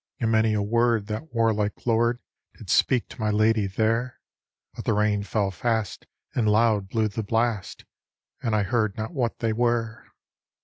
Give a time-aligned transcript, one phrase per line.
[0.19, 2.23] "And many a word that warlike lord
[2.57, 4.19] Did speak to my lady there;
[4.73, 7.85] But the rain fell fast and loud blew the blast,
[8.41, 10.07] And I heard not what they were.